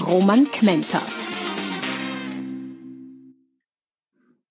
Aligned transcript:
Roman 0.00 0.44
Kmenter. 0.50 1.00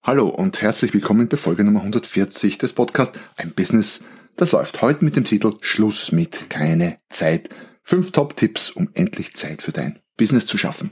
Hallo 0.02 0.28
und 0.28 0.62
herzlich 0.62 0.94
willkommen 0.94 1.28
bei 1.30 1.38
Folge 1.38 1.64
Nummer 1.64 1.82
140 1.82 2.58
des 2.58 2.74
Podcasts 2.74 3.18
Ein 3.38 3.52
Business, 3.52 4.04
das 4.38 4.54
läuft. 4.54 4.82
Heute 4.82 5.06
mit 5.06 5.16
dem 5.16 5.24
Titel 5.24 5.58
Schluss 5.62 6.12
mit 6.12 6.50
keine 6.50 6.98
Zeit. 7.10 7.50
Fünf 7.84 8.12
Top-Tipps, 8.12 8.72
um 8.72 8.90
endlich 8.94 9.36
Zeit 9.36 9.62
für 9.62 9.72
dein 9.72 10.00
Business 10.18 10.48
zu 10.48 10.58
schaffen. 10.58 10.92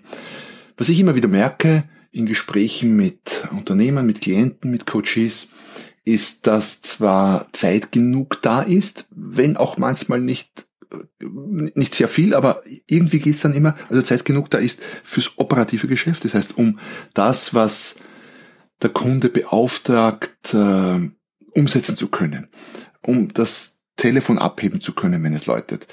Was 0.78 0.90
ich 0.90 1.00
immer 1.00 1.16
wieder 1.16 1.28
merke 1.28 1.90
in 2.12 2.28
Gesprächen 2.28 2.95
mit 2.95 3.48
Unternehmern, 3.52 4.06
mit 4.06 4.22
Klienten, 4.22 4.70
mit 4.70 4.86
Coaches, 4.86 5.48
ist, 6.06 6.45
dass 6.45 6.81
zwar 6.84 7.48
Zeit 7.54 7.92
genug 7.92 8.42
da 8.44 8.62
ist, 8.62 9.08
wenn 9.09 9.58
auch 9.58 9.78
manchmal 9.78 10.22
nicht 10.22 10.67
nicht 11.20 11.96
sehr 11.96 12.08
viel, 12.08 12.34
aber 12.34 12.64
irgendwie 12.88 13.20
geht's 13.20 13.42
dann 13.42 13.54
immer, 13.54 13.76
also 13.90 14.02
Zeit 14.02 14.26
genug 14.26 14.50
da 14.50 14.58
ist 14.58 14.82
fürs 15.04 15.38
operative 15.38 15.88
Geschäft. 15.88 16.26
Das 16.26 16.34
heißt, 16.34 16.58
um 16.58 16.80
das, 17.14 17.54
was 17.54 17.96
der 18.81 18.90
Kunde 18.90 19.30
beauftragt, 19.30 20.54
äh, 20.54 21.09
umsetzen 21.56 21.98
zu 21.98 22.08
können, 22.09 22.48
um 23.02 23.34
das 23.34 23.80
Telefon 23.95 24.38
abheben 24.38 24.82
zu 24.82 24.94
können, 24.94 25.23
wenn 25.23 25.34
es 25.34 25.45
läutet, 25.45 25.88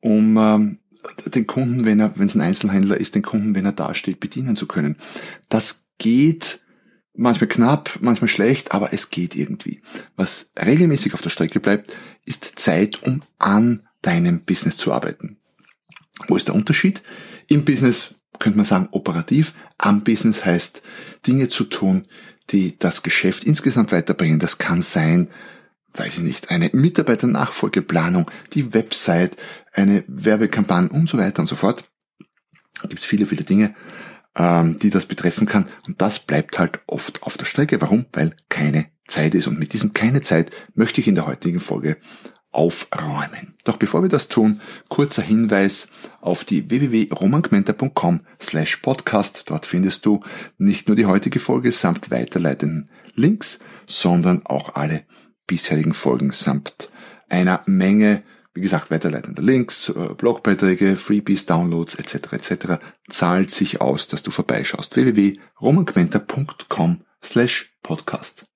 um 0.00 0.36
ähm, 0.36 0.78
den 1.26 1.46
Kunden, 1.46 1.84
wenn 1.84 2.00
er, 2.00 2.12
wenn 2.16 2.26
es 2.26 2.34
ein 2.34 2.40
Einzelhändler 2.40 2.98
ist, 2.98 3.14
den 3.14 3.22
Kunden, 3.22 3.54
wenn 3.54 3.64
er 3.64 3.72
dasteht, 3.72 4.20
bedienen 4.20 4.56
zu 4.56 4.66
können. 4.66 4.96
Das 5.48 5.86
geht 5.98 6.60
manchmal 7.14 7.48
knapp, 7.48 7.98
manchmal 8.00 8.28
schlecht, 8.28 8.72
aber 8.72 8.92
es 8.92 9.10
geht 9.10 9.34
irgendwie. 9.34 9.82
Was 10.16 10.52
regelmäßig 10.58 11.14
auf 11.14 11.22
der 11.22 11.30
Strecke 11.30 11.60
bleibt, 11.60 11.92
ist 12.24 12.58
Zeit, 12.58 13.02
um 13.02 13.22
an 13.38 13.86
deinem 14.02 14.44
Business 14.44 14.76
zu 14.76 14.92
arbeiten. 14.92 15.38
Wo 16.28 16.36
ist 16.36 16.48
der 16.48 16.54
Unterschied? 16.54 17.02
Im 17.46 17.64
Business 17.64 18.16
könnte 18.38 18.56
man 18.56 18.66
sagen 18.66 18.88
operativ, 18.92 19.54
am 19.78 20.02
Business 20.02 20.44
heißt 20.44 20.82
Dinge 21.26 21.48
zu 21.48 21.64
tun, 21.64 22.06
die 22.50 22.78
das 22.78 23.02
Geschäft 23.02 23.44
insgesamt 23.44 23.92
weiterbringen. 23.92 24.38
Das 24.38 24.58
kann 24.58 24.82
sein, 24.82 25.28
weiß 25.92 26.18
ich 26.18 26.22
nicht, 26.22 26.50
eine 26.50 26.70
Mitarbeiternachfolgeplanung, 26.72 28.30
die 28.52 28.74
Website, 28.74 29.36
eine 29.72 30.04
Werbekampagne 30.06 30.90
und 30.90 31.08
so 31.08 31.18
weiter 31.18 31.40
und 31.40 31.48
so 31.48 31.56
fort. 31.56 31.84
Da 32.80 32.88
gibt 32.88 33.00
es 33.00 33.06
viele, 33.06 33.26
viele 33.26 33.44
Dinge, 33.44 33.74
ähm, 34.36 34.76
die 34.76 34.90
das 34.90 35.06
betreffen 35.06 35.46
kann. 35.46 35.68
Und 35.86 36.00
das 36.00 36.20
bleibt 36.20 36.58
halt 36.58 36.80
oft 36.86 37.22
auf 37.22 37.36
der 37.36 37.44
Strecke. 37.44 37.80
Warum? 37.80 38.06
Weil 38.12 38.34
keine 38.48 38.86
Zeit 39.06 39.34
ist. 39.34 39.46
Und 39.46 39.58
mit 39.58 39.72
diesem 39.72 39.92
keine 39.92 40.22
Zeit 40.22 40.50
möchte 40.74 41.00
ich 41.00 41.08
in 41.08 41.14
der 41.14 41.26
heutigen 41.26 41.60
Folge 41.60 41.98
aufräumen. 42.52 43.54
Doch 43.64 43.76
bevor 43.76 44.02
wir 44.02 44.08
das 44.08 44.28
tun, 44.28 44.60
kurzer 44.88 45.22
Hinweis 45.22 45.88
auf 46.20 46.44
die 46.44 46.68
www.romangmenta.com 46.68 48.20
slash 48.40 48.78
podcast. 48.78 49.44
Dort 49.46 49.66
findest 49.66 50.06
du 50.06 50.20
nicht 50.58 50.88
nur 50.88 50.96
die 50.96 51.06
heutige 51.06 51.38
Folge 51.38 51.72
samt 51.72 52.10
weiterleitenden 52.10 52.90
Links, 53.14 53.60
sondern 53.86 54.44
auch 54.46 54.74
alle 54.74 55.04
bisherigen 55.46 55.94
Folgen 55.94 56.32
samt 56.32 56.90
einer 57.28 57.62
Menge, 57.66 58.22
wie 58.54 58.60
gesagt, 58.60 58.90
weiterleitender 58.90 59.42
Links, 59.42 59.88
äh, 59.88 60.14
Blogbeiträge, 60.16 60.96
Freebies, 60.96 61.46
Downloads 61.46 61.94
etc. 61.94 62.32
etc. 62.32 62.82
zahlt 63.08 63.50
sich 63.50 63.80
aus, 63.80 64.08
dass 64.08 64.22
du 64.22 64.32
vorbeischaust. 64.32 64.96
www.romangmenta.com 64.96 67.04
slash 67.22 67.72
podcast. 67.82 68.49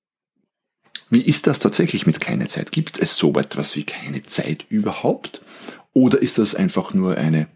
Wie 1.15 1.21
ist 1.21 1.47
das 1.47 1.61
tatsächlich 1.61 2.07
mit 2.07 2.21
keine 2.21 2.49
Zeit? 2.49 2.73
Gibt 2.73 2.99
es 2.99 3.17
so 3.17 3.35
etwas 3.35 3.77
wie 3.77 3.85
keine 3.85 4.25
Zeit 4.25 4.67
überhaupt? 4.69 5.43
Oder 5.93 6.21
ist 6.21 6.39
das 6.39 6.57
einfach 6.57 6.93
nur 6.93 7.17
eine 7.17 7.47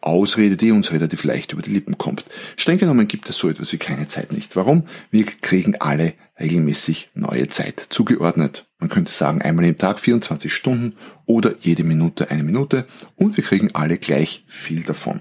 Ausrede, 0.00 0.56
die 0.56 0.70
uns 0.70 0.90
relativ 0.90 1.22
leicht 1.24 1.52
über 1.52 1.60
die 1.60 1.70
Lippen 1.70 1.98
kommt? 1.98 2.24
Streng 2.56 2.78
genommen 2.78 3.06
gibt 3.06 3.28
es 3.28 3.36
so 3.36 3.50
etwas 3.50 3.70
wie 3.74 3.76
keine 3.76 4.08
Zeit 4.08 4.32
nicht. 4.32 4.56
Warum? 4.56 4.84
Wir 5.10 5.26
kriegen 5.26 5.76
alle 5.80 6.14
regelmäßig 6.40 7.10
neue 7.12 7.50
Zeit 7.50 7.84
zugeordnet. 7.90 8.64
Man 8.78 8.88
könnte 8.88 9.12
sagen, 9.12 9.42
einmal 9.42 9.66
im 9.66 9.76
Tag 9.76 9.98
24 9.98 10.50
Stunden 10.50 10.94
oder 11.26 11.56
jede 11.60 11.84
Minute 11.84 12.30
eine 12.30 12.42
Minute 12.42 12.86
und 13.16 13.36
wir 13.36 13.44
kriegen 13.44 13.74
alle 13.74 13.98
gleich 13.98 14.46
viel 14.48 14.82
davon. 14.82 15.20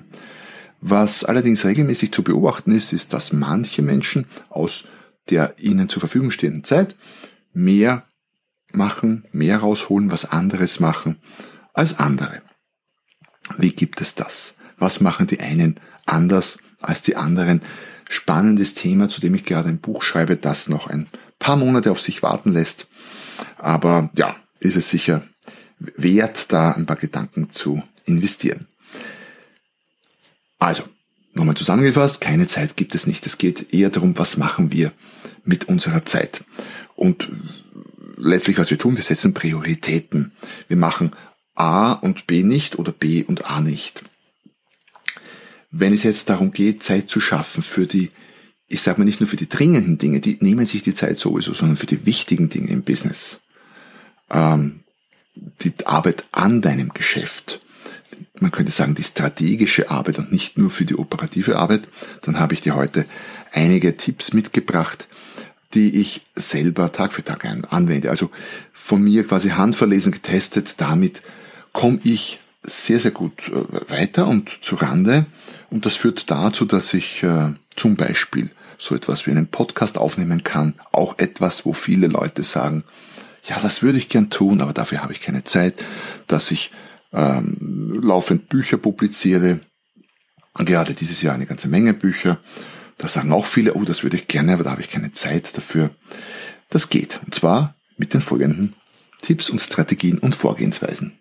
Was 0.79 1.25
allerdings 1.25 1.65
regelmäßig 1.65 2.13
zu 2.13 2.23
beobachten 2.23 2.71
ist, 2.71 2.93
ist, 2.93 3.11
dass 3.11 3.33
manche 3.33 3.81
Menschen 3.81 4.25
aus 4.47 4.85
der 5.29 5.55
ihnen 5.57 5.89
zur 5.89 5.99
Verfügung 5.99 6.31
stehenden 6.31 6.63
Zeit 6.63 6.95
mehr 7.53 8.05
machen, 8.71 9.25
mehr 9.31 9.57
rausholen, 9.57 10.11
was 10.11 10.25
anderes 10.25 10.79
machen 10.79 11.17
als 11.73 11.99
andere. 11.99 12.41
Wie 13.57 13.73
gibt 13.73 14.01
es 14.01 14.15
das? 14.15 14.55
Was 14.77 14.99
machen 15.01 15.27
die 15.27 15.39
einen 15.39 15.79
anders 16.05 16.57
als 16.81 17.01
die 17.01 17.15
anderen? 17.15 17.61
Spannendes 18.09 18.73
Thema, 18.73 19.09
zu 19.09 19.21
dem 19.21 19.35
ich 19.35 19.45
gerade 19.45 19.69
ein 19.69 19.79
Buch 19.79 20.01
schreibe, 20.01 20.35
das 20.37 20.69
noch 20.69 20.87
ein 20.87 21.07
paar 21.39 21.55
Monate 21.55 21.91
auf 21.91 22.01
sich 22.01 22.23
warten 22.23 22.51
lässt. 22.51 22.87
Aber 23.57 24.09
ja, 24.15 24.35
ist 24.59 24.75
es 24.75 24.89
sicher 24.89 25.23
wert, 25.79 26.51
da 26.51 26.71
ein 26.71 26.85
paar 26.85 26.95
Gedanken 26.95 27.51
zu 27.51 27.83
investieren. 28.05 28.67
Also, 30.59 30.83
nochmal 31.33 31.55
zusammengefasst, 31.55 32.21
keine 32.21 32.47
Zeit 32.47 32.77
gibt 32.77 32.95
es 32.95 33.07
nicht. 33.07 33.25
Es 33.25 33.37
geht 33.37 33.73
eher 33.73 33.89
darum, 33.89 34.17
was 34.17 34.37
machen 34.37 34.71
wir 34.71 34.93
mit 35.43 35.65
unserer 35.65 36.05
Zeit. 36.05 36.43
Und 37.03 37.29
letztlich, 38.15 38.57
was 38.57 38.69
wir 38.69 38.77
tun, 38.77 38.95
wir 38.95 39.03
setzen 39.03 39.33
Prioritäten. 39.33 40.31
Wir 40.69 40.77
machen 40.77 41.11
A 41.53 41.91
und 41.91 42.27
B 42.27 42.43
nicht 42.43 42.79
oder 42.79 42.93
B 42.93 43.25
und 43.25 43.43
A 43.43 43.59
nicht. 43.59 44.05
Wenn 45.69 45.93
es 45.93 46.03
jetzt 46.03 46.29
darum 46.29 46.53
geht, 46.53 46.81
Zeit 46.81 47.09
zu 47.09 47.19
schaffen 47.19 47.61
für 47.61 47.87
die, 47.87 48.11
ich 48.67 48.81
sage 48.81 48.99
mal 48.99 49.05
nicht 49.05 49.19
nur 49.19 49.27
für 49.27 49.35
die 49.35 49.49
dringenden 49.49 49.97
Dinge, 49.97 50.21
die 50.21 50.37
nehmen 50.39 50.65
sich 50.65 50.81
die 50.81 50.93
Zeit 50.93 51.17
sowieso, 51.17 51.53
sondern 51.53 51.75
für 51.75 51.87
die 51.87 52.05
wichtigen 52.05 52.47
Dinge 52.47 52.69
im 52.69 52.83
Business. 52.83 53.43
Ähm, 54.29 54.85
die 55.35 55.73
Arbeit 55.85 56.23
an 56.31 56.61
deinem 56.61 56.93
Geschäft. 56.93 57.59
Man 58.39 58.51
könnte 58.51 58.71
sagen, 58.71 58.95
die 58.95 59.03
strategische 59.03 59.89
Arbeit 59.89 60.19
und 60.19 60.31
nicht 60.31 60.57
nur 60.57 60.69
für 60.69 60.85
die 60.85 60.95
operative 60.95 61.57
Arbeit. 61.57 61.89
Dann 62.21 62.39
habe 62.39 62.53
ich 62.53 62.61
dir 62.61 62.77
heute 62.77 63.05
einige 63.51 63.97
Tipps 63.97 64.31
mitgebracht, 64.31 65.09
die 65.73 65.99
ich 65.99 66.21
selber 66.35 66.91
Tag 66.91 67.13
für 67.13 67.23
Tag 67.23 67.45
anwende. 67.45 68.09
Also 68.09 68.29
von 68.71 69.01
mir 69.01 69.25
quasi 69.25 69.49
handverlesen 69.49 70.11
getestet. 70.11 70.75
Damit 70.77 71.21
komme 71.71 71.99
ich 72.03 72.39
sehr, 72.63 72.99
sehr 72.99 73.11
gut 73.11 73.49
äh, 73.49 73.91
weiter 73.91 74.27
und 74.27 74.49
zu 74.63 74.75
Rande. 74.75 75.25
Und 75.69 75.85
das 75.85 75.95
führt 75.95 76.29
dazu, 76.29 76.65
dass 76.65 76.93
ich 76.93 77.23
äh, 77.23 77.53
zum 77.75 77.95
Beispiel 77.95 78.51
so 78.77 78.95
etwas 78.95 79.25
wie 79.25 79.31
einen 79.31 79.47
Podcast 79.47 79.97
aufnehmen 79.97 80.43
kann. 80.43 80.75
Auch 80.91 81.17
etwas, 81.17 81.65
wo 81.65 81.73
viele 81.73 82.07
Leute 82.07 82.43
sagen, 82.43 82.83
ja, 83.45 83.59
das 83.59 83.81
würde 83.81 83.97
ich 83.97 84.09
gern 84.09 84.29
tun, 84.29 84.61
aber 84.61 84.73
dafür 84.73 85.03
habe 85.03 85.13
ich 85.13 85.21
keine 85.21 85.43
Zeit, 85.43 85.83
dass 86.27 86.51
ich 86.51 86.71
ähm, 87.11 87.99
laufend 88.01 88.49
Bücher 88.49 88.77
publiziere. 88.77 89.59
Gerade 90.55 90.93
dieses 90.93 91.21
Jahr 91.21 91.33
eine 91.33 91.45
ganze 91.45 91.67
Menge 91.67 91.93
Bücher 91.93 92.39
da 92.97 93.07
sagen 93.07 93.31
auch 93.31 93.45
viele, 93.45 93.73
oh, 93.73 93.83
das 93.83 94.03
würde 94.03 94.17
ich 94.17 94.27
gerne, 94.27 94.53
aber 94.53 94.63
da 94.63 94.71
habe 94.71 94.81
ich 94.81 94.89
keine 94.89 95.11
Zeit 95.11 95.57
dafür. 95.57 95.89
Das 96.69 96.89
geht. 96.89 97.19
Und 97.25 97.35
zwar 97.35 97.75
mit 97.97 98.13
den 98.13 98.21
folgenden 98.21 98.75
Tipps 99.21 99.49
und 99.49 99.59
Strategien 99.61 100.19
und 100.19 100.35
Vorgehensweisen. 100.35 101.13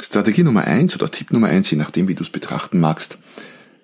Strategie 0.00 0.42
Nummer 0.42 0.64
eins 0.64 0.94
oder 0.94 1.10
Tipp 1.10 1.32
Nummer 1.32 1.48
eins, 1.48 1.70
je 1.70 1.76
nachdem, 1.76 2.08
wie 2.08 2.14
du 2.14 2.22
es 2.22 2.30
betrachten 2.30 2.78
magst, 2.78 3.18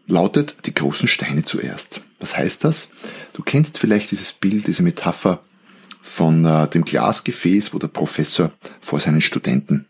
lautet 0.07 0.67
die 0.67 0.75
großen 0.75 1.09
Steine 1.09 1.45
zuerst. 1.45 2.03
Was 2.21 2.37
heißt 2.37 2.65
das? 2.65 2.91
Du 3.33 3.43
kennst 3.43 3.79
vielleicht 3.79 4.11
dieses 4.11 4.33
Bild, 4.33 4.67
diese 4.67 4.83
Metapher 4.83 5.43
von 6.03 6.45
äh, 6.45 6.69
dem 6.69 6.85
Glasgefäß, 6.85 7.73
wo 7.73 7.79
der 7.79 7.89
Professor 7.89 8.53
vor 8.81 9.01
seinen 9.01 9.21
Studenten 9.21 9.87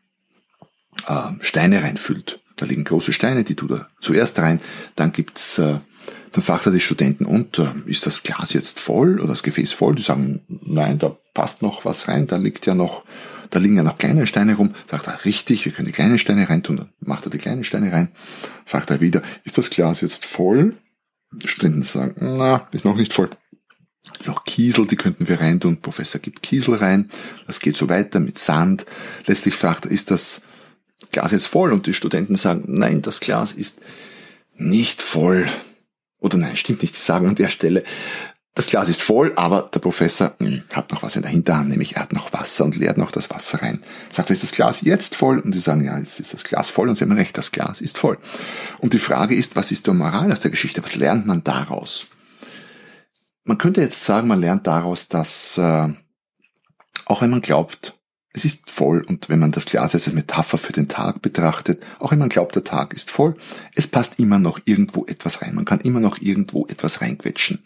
äh, 1.07 1.31
Steine 1.41 1.83
reinfüllt. 1.83 2.41
Da 2.57 2.67
liegen 2.67 2.85
große 2.85 3.13
Steine, 3.13 3.45
die 3.45 3.57
tut 3.57 3.73
er 3.73 3.89
zuerst 4.01 4.39
rein, 4.39 4.61
dann 4.95 5.13
gibt's 5.13 5.59
äh, 5.59 5.79
dann 6.33 6.43
fragt 6.43 6.67
er 6.67 6.73
die 6.73 6.81
Studenten, 6.81 7.27
und 7.27 7.59
äh, 7.59 7.73
ist 7.87 8.07
das 8.07 8.23
Glas 8.23 8.53
jetzt 8.53 8.81
voll 8.81 9.21
oder 9.21 9.29
das 9.29 9.43
Gefäß 9.43 9.73
voll? 9.73 9.95
Die 9.95 10.03
sagen, 10.03 10.41
nein, 10.49 10.99
da 10.99 11.17
passt 11.35 11.63
noch 11.63 11.85
was 11.85 12.09
rein, 12.09 12.27
da 12.27 12.37
liegt 12.37 12.67
ja 12.67 12.75
noch 12.75 13.05
da 13.53 13.59
liegen 13.59 13.77
ja 13.77 13.83
noch 13.83 13.99
kleine 13.99 14.27
Steine 14.27 14.57
rum. 14.57 14.75
Sagt 14.91 15.09
er, 15.09 15.27
richtig, 15.27 15.67
wir 15.67 15.73
können 15.73 15.85
die 15.85 15.93
kleinen 15.93 16.17
Steine 16.17 16.49
reintun. 16.49 16.79
Dann 16.79 16.89
macht 17.01 17.27
er 17.27 17.31
die 17.31 17.37
kleinen 17.37 17.65
Steine 17.65 17.93
rein. 17.93 18.09
Fragt 18.65 18.89
er 18.89 19.03
wieder, 19.03 19.21
ist 19.45 19.59
das 19.59 19.69
Glas 19.69 20.01
jetzt 20.01 20.25
voll? 20.25 20.75
Die 21.33 21.49
Studenten 21.49 21.83
sagen, 21.83 22.15
na, 22.19 22.67
ist 22.73 22.87
noch 22.87 22.97
nicht 22.97 23.13
voll. 23.13 23.29
Noch 24.25 24.47
Kiesel, 24.47 24.87
die 24.87 24.97
könnten 24.97 25.29
wir 25.29 25.39
reintun. 25.39 25.83
Professor 25.83 26.19
gibt 26.19 26.43
Kiesel 26.43 26.77
rein. 26.77 27.11
Das 27.47 27.61
geht 27.61 27.77
so 27.77 27.91
weiter 27.91 28.21
mit 28.21 28.39
Sand. 28.39 28.87
Letztlich 29.27 29.55
fragt 29.55 29.85
er, 29.85 29.91
ist 29.91 30.11
das 30.11 30.41
Glas 31.11 31.33
jetzt 31.33 31.47
voll? 31.47 31.75
Und 31.75 31.87
die 31.87 31.95
Studenten 31.95 32.37
sagen, 32.37 32.65
nein, 32.69 33.03
das 33.03 33.21
Glas 33.21 33.53
ist 33.53 33.83
nicht 34.57 35.03
voll. 35.03 35.47
Oder 36.23 36.39
nein, 36.39 36.57
stimmt 36.57 36.83
nicht. 36.83 36.95
Die 36.95 37.01
sagen 37.01 37.29
an 37.29 37.35
der 37.35 37.49
Stelle, 37.49 37.83
das 38.55 38.67
Glas 38.67 38.89
ist 38.89 39.01
voll, 39.01 39.33
aber 39.37 39.71
der 39.75 39.81
Professor 39.81 40.35
mh, 40.39 40.47
hm, 40.47 40.63
hat 40.73 40.93
noch 40.93 41.03
was 41.03 41.17
in 41.17 41.23
der 41.23 41.31
Hinterhand, 41.31 41.71
nämlich 41.71 41.97
er 41.97 42.03
hat 42.03 42.13
noch 42.13 42.33
Wasser 42.33 42.65
und 42.65 42.77
leert 42.77 42.99
noch 42.99 43.11
das 43.11 43.31
Wasser 43.31 43.63
rein. 43.63 43.79
Sagt 44.11 44.31
er, 44.31 44.35
ist 44.35 44.43
das 44.43 44.53
Glas 44.53 44.83
jetzt 44.83 45.17
voll? 45.17 45.39
Und 45.41 45.55
die 45.55 45.59
sagen, 45.59 45.83
ja, 45.85 45.99
jetzt 45.99 46.21
ist 46.21 46.33
das 46.33 46.45
Glas 46.45 46.69
voll 46.69 46.89
und 46.89 46.97
sie 46.97 47.05
haben 47.05 47.13
recht, 47.13 47.37
das 47.37 47.51
Glas 47.51 47.81
ist 47.81 47.99
voll. 47.99 48.19
Und 48.79 48.93
die 48.93 48.99
Frage 48.99 49.35
ist, 49.35 49.57
was 49.57 49.73
ist 49.73 49.87
der 49.87 49.95
Moral 49.95 50.31
aus 50.31 50.41
der 50.41 50.51
Geschichte? 50.51 50.83
Was 50.85 50.95
lernt 50.95 51.27
man 51.27 51.43
daraus? 51.43 52.07
Man 53.45 53.59
könnte 53.59 53.81
jetzt 53.81 54.05
sagen, 54.05 54.29
man 54.29 54.41
lernt 54.41 54.67
daraus, 54.67 55.09
dass 55.09 55.59
äh, 55.59 55.89
auch 57.07 57.23
wenn 57.23 57.31
man 57.31 57.41
glaubt, 57.41 57.99
es 58.33 58.45
ist 58.45 58.71
voll 58.71 59.03
und 59.03 59.29
wenn 59.29 59.39
man 59.39 59.53
das 59.53 59.67
Glas 59.67 59.95
als 59.95 60.11
Metapher 60.11 60.57
für 60.57 60.73
den 60.73 60.89
Tag 60.89 61.21
betrachtet, 61.21 61.85
auch 61.99 62.13
wenn 62.13 62.19
man 62.19 62.31
glaubt, 62.31 62.55
der 62.55 62.65
Tag 62.65 62.95
ist 62.95 63.11
voll, 63.11 63.37
es 63.75 63.87
passt 63.87 64.19
immer 64.19 64.39
noch 64.39 64.61
irgendwo 64.65 65.05
etwas 65.05 65.43
rein. 65.43 65.55
Man 65.55 65.67
kann 65.67 65.81
immer 65.81 66.01
noch 66.01 66.21
irgendwo 66.21 66.67
etwas 66.67 67.03
reinquetschen. 67.03 67.59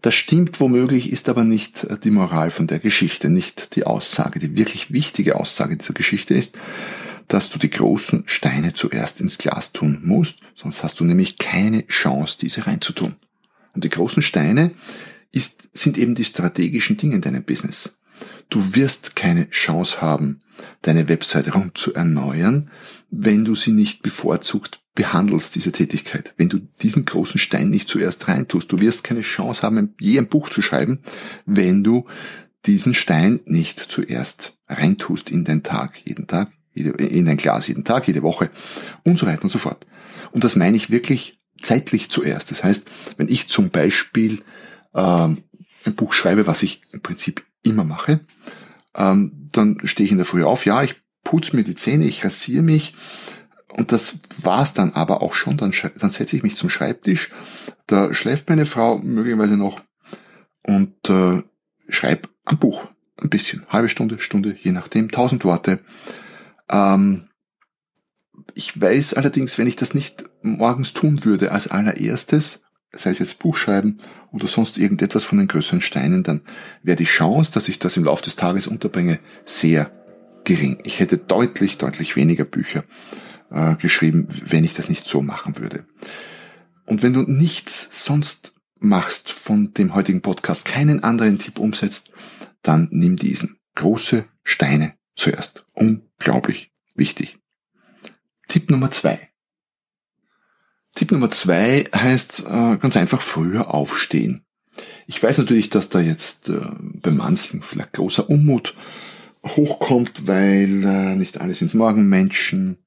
Das 0.00 0.14
stimmt 0.14 0.60
womöglich, 0.60 1.10
ist 1.10 1.28
aber 1.28 1.42
nicht 1.42 1.86
die 2.04 2.12
Moral 2.12 2.50
von 2.50 2.68
der 2.68 2.78
Geschichte, 2.78 3.28
nicht 3.28 3.74
die 3.74 3.84
Aussage. 3.84 4.38
Die 4.38 4.54
wirklich 4.54 4.92
wichtige 4.92 5.34
Aussage 5.34 5.76
dieser 5.76 5.94
Geschichte 5.94 6.34
ist, 6.34 6.56
dass 7.26 7.50
du 7.50 7.58
die 7.58 7.70
großen 7.70 8.22
Steine 8.26 8.74
zuerst 8.74 9.20
ins 9.20 9.38
Glas 9.38 9.72
tun 9.72 10.00
musst, 10.04 10.38
sonst 10.54 10.84
hast 10.84 11.00
du 11.00 11.04
nämlich 11.04 11.36
keine 11.38 11.86
Chance, 11.88 12.38
diese 12.40 12.66
reinzutun. 12.66 13.16
Und 13.74 13.82
die 13.82 13.90
großen 13.90 14.22
Steine 14.22 14.70
ist, 15.32 15.68
sind 15.74 15.98
eben 15.98 16.14
die 16.14 16.24
strategischen 16.24 16.96
Dinge 16.96 17.16
in 17.16 17.20
deinem 17.20 17.42
Business. 17.42 17.97
Du 18.50 18.74
wirst 18.74 19.16
keine 19.16 19.50
Chance 19.50 20.00
haben, 20.00 20.40
deine 20.82 21.08
Website 21.08 21.54
rund 21.54 21.76
zu 21.76 21.94
erneuern, 21.94 22.70
wenn 23.10 23.44
du 23.44 23.54
sie 23.54 23.72
nicht 23.72 24.02
bevorzugt 24.02 24.80
behandelst, 24.94 25.54
diese 25.54 25.70
Tätigkeit. 25.70 26.34
Wenn 26.36 26.48
du 26.48 26.58
diesen 26.82 27.04
großen 27.04 27.38
Stein 27.38 27.70
nicht 27.70 27.88
zuerst 27.88 28.26
reintust. 28.26 28.72
Du 28.72 28.80
wirst 28.80 29.04
keine 29.04 29.20
Chance 29.20 29.62
haben, 29.62 29.94
je 30.00 30.18
ein 30.18 30.28
Buch 30.28 30.48
zu 30.48 30.60
schreiben, 30.60 31.00
wenn 31.46 31.84
du 31.84 32.06
diesen 32.66 32.94
Stein 32.94 33.40
nicht 33.44 33.78
zuerst 33.78 34.58
reintust 34.66 35.30
in 35.30 35.44
deinen 35.44 35.62
Tag, 35.62 36.00
jeden 36.04 36.26
Tag, 36.26 36.50
in 36.74 37.26
dein 37.26 37.36
Glas 37.36 37.68
jeden 37.68 37.84
Tag, 37.84 38.08
jede 38.08 38.22
Woche 38.22 38.50
und 39.04 39.18
so 39.18 39.26
weiter 39.26 39.44
und 39.44 39.50
so 39.50 39.58
fort. 39.58 39.86
Und 40.32 40.42
das 40.42 40.56
meine 40.56 40.76
ich 40.76 40.90
wirklich 40.90 41.38
zeitlich 41.62 42.10
zuerst. 42.10 42.50
Das 42.50 42.64
heißt, 42.64 42.90
wenn 43.16 43.28
ich 43.28 43.48
zum 43.48 43.70
Beispiel 43.70 44.42
ähm, 44.94 45.44
ein 45.84 45.94
Buch 45.94 46.12
schreibe, 46.12 46.46
was 46.46 46.62
ich 46.62 46.82
im 46.92 47.02
Prinzip 47.02 47.44
immer 47.62 47.84
mache, 47.84 48.20
ähm, 48.94 49.48
dann 49.52 49.78
stehe 49.84 50.04
ich 50.06 50.12
in 50.12 50.18
der 50.18 50.26
Früh 50.26 50.44
auf, 50.44 50.66
ja, 50.66 50.82
ich 50.82 50.96
putze 51.24 51.56
mir 51.56 51.64
die 51.64 51.74
Zähne, 51.74 52.04
ich 52.04 52.24
rasiere 52.24 52.62
mich 52.62 52.94
und 53.72 53.92
das 53.92 54.18
war's 54.42 54.74
dann 54.74 54.92
aber 54.92 55.22
auch 55.22 55.34
schon. 55.34 55.56
Dann, 55.56 55.72
dann 55.96 56.10
setze 56.10 56.36
ich 56.36 56.42
mich 56.42 56.56
zum 56.56 56.70
Schreibtisch, 56.70 57.30
da 57.86 58.12
schläft 58.14 58.48
meine 58.48 58.66
Frau 58.66 58.98
möglicherweise 58.98 59.56
noch 59.56 59.80
und 60.62 60.94
äh, 61.08 61.42
schreibe 61.88 62.28
am 62.44 62.58
Buch 62.58 62.86
ein 63.20 63.30
bisschen, 63.30 63.66
halbe 63.68 63.88
Stunde, 63.88 64.18
Stunde, 64.18 64.56
je 64.60 64.72
nachdem, 64.72 65.10
tausend 65.10 65.44
Worte. 65.44 65.80
Ähm, 66.68 67.28
ich 68.54 68.80
weiß 68.80 69.14
allerdings, 69.14 69.58
wenn 69.58 69.66
ich 69.66 69.76
das 69.76 69.94
nicht 69.94 70.24
morgens 70.42 70.92
tun 70.92 71.24
würde, 71.24 71.52
als 71.52 71.68
allererstes, 71.68 72.64
sei 72.92 73.10
es 73.10 73.18
jetzt 73.18 73.38
Buchschreiben 73.38 73.98
oder 74.32 74.46
sonst 74.46 74.78
irgendetwas 74.78 75.24
von 75.24 75.38
den 75.38 75.48
größeren 75.48 75.80
Steinen, 75.80 76.22
dann 76.22 76.42
wäre 76.82 76.96
die 76.96 77.04
Chance, 77.04 77.52
dass 77.52 77.68
ich 77.68 77.78
das 77.78 77.96
im 77.96 78.04
Laufe 78.04 78.24
des 78.24 78.36
Tages 78.36 78.66
unterbringe, 78.66 79.18
sehr 79.44 79.90
gering. 80.44 80.78
Ich 80.84 81.00
hätte 81.00 81.18
deutlich, 81.18 81.78
deutlich 81.78 82.16
weniger 82.16 82.44
Bücher 82.44 82.84
äh, 83.50 83.76
geschrieben, 83.76 84.28
wenn 84.46 84.64
ich 84.64 84.74
das 84.74 84.88
nicht 84.88 85.06
so 85.06 85.22
machen 85.22 85.58
würde. 85.58 85.84
Und 86.86 87.02
wenn 87.02 87.12
du 87.12 87.22
nichts 87.22 88.04
sonst 88.04 88.54
machst 88.80 89.30
von 89.30 89.74
dem 89.74 89.94
heutigen 89.94 90.22
Podcast, 90.22 90.64
keinen 90.64 91.02
anderen 91.02 91.38
Tipp 91.38 91.58
umsetzt, 91.58 92.12
dann 92.62 92.88
nimm 92.90 93.16
diesen. 93.16 93.58
Große 93.74 94.24
Steine 94.42 94.94
zuerst. 95.14 95.64
Unglaublich 95.74 96.72
wichtig. 96.94 97.38
Tipp 98.48 98.70
Nummer 98.70 98.90
zwei. 98.90 99.27
Tipp 100.98 101.12
Nummer 101.12 101.30
zwei 101.30 101.84
heißt 101.94 102.40
äh, 102.40 102.76
ganz 102.78 102.96
einfach 102.96 103.20
früher 103.20 103.72
aufstehen. 103.72 104.44
Ich 105.06 105.22
weiß 105.22 105.38
natürlich, 105.38 105.70
dass 105.70 105.90
da 105.90 106.00
jetzt 106.00 106.48
äh, 106.48 106.58
bei 106.80 107.12
manchen 107.12 107.62
vielleicht 107.62 107.92
großer 107.92 108.28
Unmut 108.28 108.74
hochkommt, 109.46 110.26
weil 110.26 110.82
äh, 110.82 111.14
nicht 111.14 111.40
alle 111.40 111.54
sind 111.54 111.72
Morgenmenschen. 111.74 112.78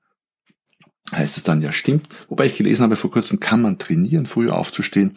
Heißt 1.10 1.38
es 1.38 1.44
dann, 1.44 1.62
ja 1.62 1.72
stimmt. 1.72 2.10
Wobei 2.28 2.48
ich 2.48 2.56
gelesen 2.56 2.84
habe 2.84 2.98
vor 2.98 3.12
kurzem, 3.12 3.40
kann 3.40 3.62
man 3.62 3.78
trainieren, 3.78 4.26
früher 4.26 4.58
aufzustehen. 4.58 5.16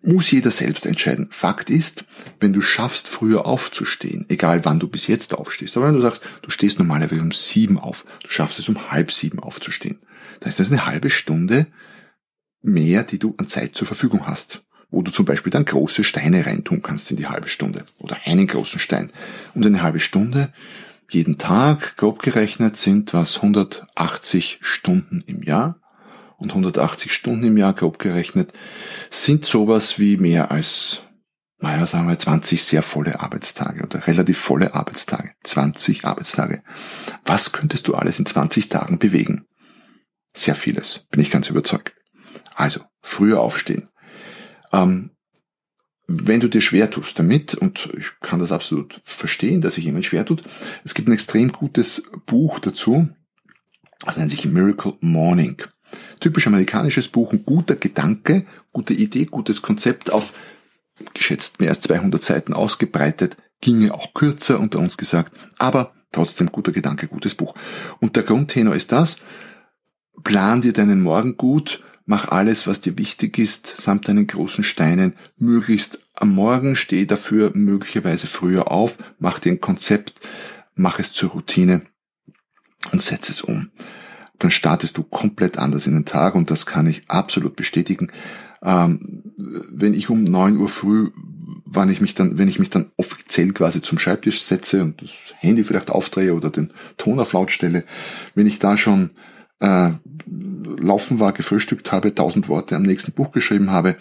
Muss 0.00 0.30
jeder 0.30 0.50
selbst 0.50 0.86
entscheiden. 0.86 1.28
Fakt 1.30 1.68
ist, 1.68 2.06
wenn 2.40 2.54
du 2.54 2.62
schaffst, 2.62 3.08
früher 3.08 3.44
aufzustehen, 3.44 4.24
egal 4.30 4.64
wann 4.64 4.80
du 4.80 4.88
bis 4.88 5.06
jetzt 5.06 5.34
aufstehst, 5.34 5.76
aber 5.76 5.88
wenn 5.88 5.96
du 5.96 6.00
sagst, 6.00 6.22
du 6.40 6.48
stehst 6.48 6.78
normalerweise 6.78 7.20
um 7.20 7.32
sieben 7.32 7.78
auf, 7.78 8.06
du 8.22 8.30
schaffst 8.30 8.58
es 8.58 8.70
um 8.70 8.90
halb 8.90 9.12
sieben 9.12 9.38
aufzustehen, 9.38 9.98
dann 10.40 10.48
ist 10.48 10.60
das 10.60 10.72
eine 10.72 10.86
halbe 10.86 11.10
Stunde, 11.10 11.66
mehr, 12.66 13.04
die 13.04 13.18
du 13.18 13.34
an 13.38 13.48
Zeit 13.48 13.74
zur 13.74 13.86
Verfügung 13.86 14.26
hast. 14.26 14.62
Wo 14.90 15.02
du 15.02 15.10
zum 15.10 15.24
Beispiel 15.24 15.50
dann 15.50 15.64
große 15.64 16.04
Steine 16.04 16.46
reintun 16.46 16.82
kannst 16.82 17.10
in 17.10 17.16
die 17.16 17.26
halbe 17.26 17.48
Stunde. 17.48 17.84
Oder 17.98 18.18
einen 18.24 18.46
großen 18.46 18.78
Stein. 18.78 19.10
Und 19.54 19.66
eine 19.66 19.82
halbe 19.82 20.00
Stunde 20.00 20.52
jeden 21.10 21.38
Tag, 21.38 21.96
grob 21.96 22.22
gerechnet, 22.22 22.76
sind 22.76 23.14
was 23.14 23.36
180 23.36 24.58
Stunden 24.60 25.22
im 25.26 25.42
Jahr. 25.42 25.80
Und 26.36 26.50
180 26.50 27.12
Stunden 27.12 27.44
im 27.44 27.56
Jahr, 27.56 27.74
grob 27.74 27.98
gerechnet, 27.98 28.52
sind 29.10 29.44
sowas 29.44 29.98
wie 29.98 30.16
mehr 30.16 30.50
als, 30.50 31.02
naja, 31.58 31.86
sagen 31.86 32.08
wir 32.08 32.18
20 32.18 32.62
sehr 32.62 32.82
volle 32.82 33.20
Arbeitstage 33.20 33.84
oder 33.84 34.06
relativ 34.06 34.38
volle 34.38 34.74
Arbeitstage. 34.74 35.32
20 35.44 36.04
Arbeitstage. 36.04 36.62
Was 37.24 37.52
könntest 37.52 37.88
du 37.88 37.94
alles 37.94 38.18
in 38.18 38.26
20 38.26 38.68
Tagen 38.68 38.98
bewegen? 38.98 39.46
Sehr 40.34 40.54
vieles, 40.54 41.06
bin 41.10 41.22
ich 41.22 41.30
ganz 41.30 41.48
überzeugt. 41.48 41.95
Also, 42.56 42.80
früher 43.02 43.40
aufstehen. 43.40 43.88
Ähm, 44.72 45.10
wenn 46.08 46.40
du 46.40 46.48
dir 46.48 46.62
schwer 46.62 46.90
tust 46.90 47.18
damit, 47.18 47.54
und 47.54 47.90
ich 47.98 48.06
kann 48.20 48.38
das 48.38 48.50
absolut 48.50 49.00
verstehen, 49.02 49.60
dass 49.60 49.74
sich 49.74 49.84
jemand 49.84 50.06
schwer 50.06 50.24
tut, 50.24 50.42
es 50.82 50.94
gibt 50.94 51.08
ein 51.08 51.12
extrem 51.12 51.52
gutes 51.52 52.10
Buch 52.24 52.58
dazu, 52.58 53.08
das 54.04 54.16
nennt 54.16 54.30
sich 54.30 54.46
Miracle 54.46 54.94
Morning. 55.00 55.62
Typisch 56.18 56.46
amerikanisches 56.46 57.08
Buch, 57.08 57.32
ein 57.32 57.44
guter 57.44 57.76
Gedanke, 57.76 58.46
gute 58.72 58.94
Idee, 58.94 59.26
gutes 59.26 59.60
Konzept 59.62 60.10
auf 60.10 60.32
geschätzt 61.12 61.60
mehr 61.60 61.68
als 61.68 61.80
200 61.82 62.22
Seiten 62.22 62.54
ausgebreitet, 62.54 63.36
ginge 63.60 63.92
auch 63.92 64.14
kürzer 64.14 64.58
unter 64.58 64.78
uns 64.78 64.96
gesagt, 64.96 65.36
aber 65.58 65.94
trotzdem 66.10 66.50
guter 66.50 66.72
Gedanke, 66.72 67.06
gutes 67.06 67.34
Buch. 67.34 67.54
Und 68.00 68.16
der 68.16 68.22
Grundtenor 68.22 68.74
ist 68.74 68.92
das, 68.92 69.18
plan 70.24 70.62
dir 70.62 70.72
deinen 70.72 71.02
Morgen 71.02 71.36
gut, 71.36 71.82
Mach 72.08 72.28
alles, 72.28 72.68
was 72.68 72.80
dir 72.80 72.96
wichtig 72.98 73.36
ist, 73.36 73.66
samt 73.66 74.06
deinen 74.06 74.28
großen 74.28 74.62
Steinen, 74.62 75.14
möglichst 75.36 75.98
am 76.14 76.32
Morgen, 76.34 76.76
steh 76.76 77.04
dafür 77.04 77.50
möglicherweise 77.54 78.28
früher 78.28 78.70
auf, 78.70 78.96
mach 79.18 79.40
dir 79.40 79.52
ein 79.52 79.60
Konzept, 79.60 80.20
mach 80.76 81.00
es 81.00 81.12
zur 81.12 81.30
Routine 81.30 81.82
und 82.92 83.02
setz 83.02 83.28
es 83.28 83.42
um. 83.42 83.70
Dann 84.38 84.52
startest 84.52 84.96
du 84.96 85.02
komplett 85.02 85.58
anders 85.58 85.88
in 85.88 85.94
den 85.94 86.04
Tag 86.04 86.36
und 86.36 86.50
das 86.50 86.64
kann 86.64 86.86
ich 86.86 87.02
absolut 87.08 87.56
bestätigen. 87.56 88.12
Ähm, 88.62 89.22
wenn 89.36 89.92
ich 89.92 90.08
um 90.08 90.22
neun 90.22 90.58
Uhr 90.58 90.68
früh, 90.68 91.10
wann 91.64 91.90
ich 91.90 92.00
mich 92.00 92.14
dann, 92.14 92.38
wenn 92.38 92.48
ich 92.48 92.60
mich 92.60 92.70
dann 92.70 92.92
offiziell 92.96 93.52
quasi 93.52 93.82
zum 93.82 93.98
Schreibtisch 93.98 94.42
setze 94.42 94.82
und 94.82 95.02
das 95.02 95.10
Handy 95.38 95.64
vielleicht 95.64 95.90
aufdrehe 95.90 96.34
oder 96.34 96.50
den 96.50 96.72
Ton 96.98 97.18
auf 97.18 97.32
laut 97.32 97.50
stelle, 97.50 97.84
wenn 98.36 98.46
ich 98.46 98.60
da 98.60 98.76
schon 98.76 99.10
äh, 99.58 99.90
laufen 100.78 101.20
war, 101.20 101.32
gefrühstückt 101.32 101.92
habe, 101.92 102.14
tausend 102.14 102.48
Worte 102.48 102.76
am 102.76 102.82
nächsten 102.82 103.12
Buch 103.12 103.30
geschrieben 103.32 103.70
habe 103.70 103.96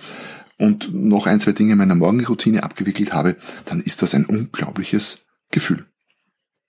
und 0.57 0.93
noch 0.93 1.27
ein, 1.27 1.39
zwei 1.39 1.51
Dinge 1.51 1.75
meiner 1.75 1.95
Morgenroutine 1.95 2.63
abgewickelt 2.63 3.13
habe, 3.13 3.35
dann 3.65 3.81
ist 3.81 4.01
das 4.01 4.13
ein 4.13 4.25
unglaubliches 4.25 5.25
Gefühl. 5.51 5.85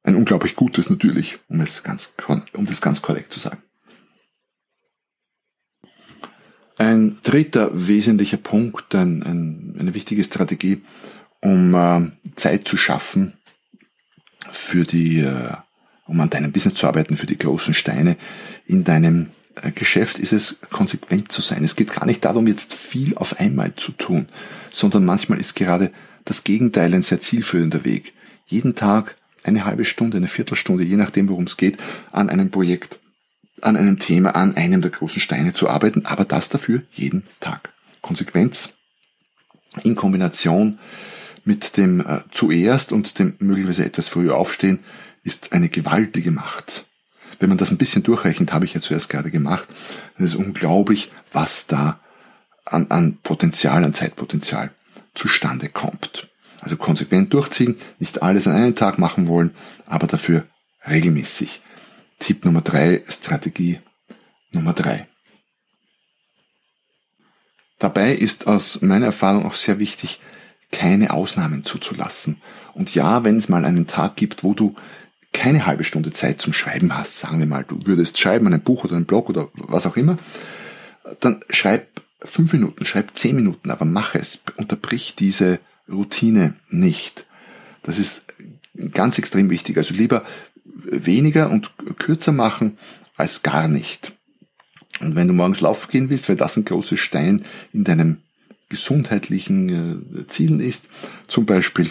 Ein 0.02 0.16
unglaublich 0.16 0.54
gutes 0.54 0.90
natürlich, 0.90 1.38
um 1.48 1.60
es 1.60 1.82
ganz, 1.82 2.14
um 2.52 2.66
das 2.66 2.80
ganz 2.80 3.02
korrekt 3.02 3.32
zu 3.32 3.40
sagen. 3.40 3.62
Ein 6.78 7.18
dritter 7.22 7.70
wesentlicher 7.72 8.36
Punkt, 8.36 8.94
ein, 8.94 9.22
ein, 9.22 9.76
eine 9.78 9.94
wichtige 9.94 10.22
Strategie, 10.22 10.82
um 11.40 11.74
äh, 11.74 12.10
Zeit 12.36 12.68
zu 12.68 12.76
schaffen 12.76 13.32
für 14.50 14.84
die, 14.84 15.20
äh, 15.20 15.54
um 16.06 16.20
an 16.20 16.30
deinem 16.30 16.52
Business 16.52 16.74
zu 16.74 16.86
arbeiten, 16.86 17.16
für 17.16 17.26
die 17.26 17.38
großen 17.38 17.72
Steine 17.72 18.16
in 18.66 18.84
deinem 18.84 19.30
Geschäft 19.74 20.18
ist 20.18 20.32
es, 20.32 20.56
konsequent 20.70 21.32
zu 21.32 21.40
sein. 21.40 21.64
Es 21.64 21.76
geht 21.76 21.92
gar 21.92 22.06
nicht 22.06 22.24
darum, 22.24 22.46
jetzt 22.46 22.74
viel 22.74 23.16
auf 23.16 23.40
einmal 23.40 23.74
zu 23.74 23.92
tun, 23.92 24.28
sondern 24.70 25.04
manchmal 25.04 25.40
ist 25.40 25.56
gerade 25.56 25.92
das 26.24 26.44
Gegenteil 26.44 26.92
ein 26.94 27.02
sehr 27.02 27.20
zielführender 27.20 27.84
Weg. 27.84 28.12
Jeden 28.46 28.74
Tag 28.74 29.16
eine 29.44 29.64
halbe 29.64 29.84
Stunde, 29.84 30.18
eine 30.18 30.28
Viertelstunde, 30.28 30.84
je 30.84 30.96
nachdem, 30.96 31.28
worum 31.28 31.44
es 31.44 31.56
geht, 31.56 31.78
an 32.12 32.28
einem 32.28 32.50
Projekt, 32.50 32.98
an 33.62 33.76
einem 33.76 33.98
Thema, 33.98 34.30
an 34.30 34.56
einem 34.56 34.82
der 34.82 34.90
großen 34.90 35.20
Steine 35.20 35.54
zu 35.54 35.70
arbeiten, 35.70 36.04
aber 36.04 36.24
das 36.24 36.48
dafür 36.48 36.82
jeden 36.92 37.22
Tag. 37.40 37.72
Konsequenz 38.02 38.74
in 39.82 39.94
Kombination 39.94 40.78
mit 41.44 41.76
dem 41.76 42.00
äh, 42.00 42.20
zuerst 42.30 42.92
und 42.92 43.18
dem 43.18 43.34
möglicherweise 43.38 43.84
etwas 43.84 44.08
früher 44.08 44.36
aufstehen 44.36 44.80
ist 45.22 45.52
eine 45.52 45.68
gewaltige 45.68 46.30
Macht. 46.30 46.86
Wenn 47.38 47.48
man 47.48 47.58
das 47.58 47.70
ein 47.70 47.78
bisschen 47.78 48.02
durchrechnet, 48.02 48.52
habe 48.52 48.64
ich 48.64 48.74
ja 48.74 48.80
zuerst 48.80 49.08
gerade 49.08 49.30
gemacht, 49.30 49.68
es 50.16 50.24
ist 50.24 50.34
unglaublich, 50.36 51.12
was 51.32 51.66
da 51.66 52.00
an, 52.64 52.86
an 52.90 53.18
Potenzial, 53.22 53.84
an 53.84 53.94
Zeitpotenzial 53.94 54.70
zustande 55.14 55.68
kommt. 55.68 56.28
Also 56.60 56.76
konsequent 56.76 57.32
durchziehen, 57.32 57.76
nicht 57.98 58.22
alles 58.22 58.46
an 58.46 58.54
einem 58.54 58.74
Tag 58.74 58.98
machen 58.98 59.28
wollen, 59.28 59.54
aber 59.86 60.06
dafür 60.06 60.46
regelmäßig. 60.88 61.60
Tipp 62.18 62.44
Nummer 62.44 62.62
drei, 62.62 63.04
Strategie 63.08 63.80
Nummer 64.52 64.72
drei. 64.72 65.06
Dabei 67.78 68.14
ist 68.14 68.46
aus 68.46 68.80
meiner 68.80 69.06
Erfahrung 69.06 69.44
auch 69.44 69.54
sehr 69.54 69.78
wichtig, 69.78 70.20
keine 70.72 71.12
Ausnahmen 71.12 71.62
zuzulassen. 71.62 72.40
Und 72.72 72.94
ja, 72.94 73.22
wenn 73.24 73.36
es 73.36 73.48
mal 73.48 73.64
einen 73.64 73.86
Tag 73.86 74.16
gibt, 74.16 74.44
wo 74.44 74.54
du 74.54 74.74
keine 75.32 75.66
halbe 75.66 75.84
Stunde 75.84 76.12
Zeit 76.12 76.40
zum 76.40 76.52
Schreiben 76.52 76.96
hast, 76.96 77.18
sagen 77.18 77.38
wir 77.38 77.46
mal, 77.46 77.64
du 77.64 77.78
würdest 77.84 78.18
schreiben 78.18 78.46
an 78.46 78.54
ein 78.54 78.62
Buch 78.62 78.84
oder 78.84 78.96
einen 78.96 79.04
Blog 79.04 79.28
oder 79.28 79.48
was 79.54 79.86
auch 79.86 79.96
immer, 79.96 80.16
dann 81.20 81.40
schreib 81.50 82.02
fünf 82.24 82.52
Minuten, 82.52 82.86
schreib 82.86 83.16
zehn 83.16 83.36
Minuten, 83.36 83.70
aber 83.70 83.84
mach 83.84 84.14
es, 84.14 84.42
unterbrich 84.56 85.14
diese 85.14 85.58
Routine 85.88 86.54
nicht. 86.70 87.26
Das 87.82 87.98
ist 87.98 88.24
ganz 88.92 89.18
extrem 89.18 89.50
wichtig. 89.50 89.76
Also 89.76 89.94
lieber 89.94 90.24
weniger 90.64 91.50
und 91.50 91.70
kürzer 91.98 92.32
machen 92.32 92.78
als 93.16 93.42
gar 93.42 93.68
nicht. 93.68 94.12
Und 95.00 95.14
wenn 95.14 95.28
du 95.28 95.34
morgens 95.34 95.60
laufen 95.60 95.90
gehen 95.90 96.10
willst, 96.10 96.28
weil 96.28 96.36
das 96.36 96.56
ein 96.56 96.64
großer 96.64 96.96
Stein 96.96 97.44
in 97.72 97.84
deinem 97.84 98.18
gesundheitlichen 98.68 100.16
äh, 100.18 100.26
Zielen 100.26 100.60
ist, 100.60 100.88
zum 101.28 101.46
Beispiel, 101.46 101.90